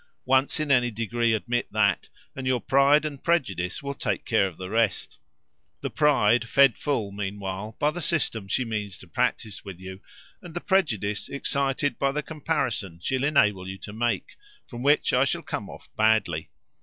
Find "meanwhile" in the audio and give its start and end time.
7.11-7.75